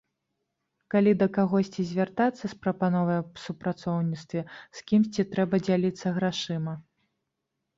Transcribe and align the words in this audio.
Калі 0.93 1.11
да 1.21 1.25
кагосьці 1.35 1.81
звяртацца 1.89 2.45
з 2.55 2.57
прапановай 2.63 3.17
аб 3.25 3.29
супрацоўніцтве, 3.43 4.41
з 4.79 4.89
кімсьці 4.93 5.29
трэба 5.35 5.55
дзяліцца 5.69 6.07
грашыма. 6.17 6.73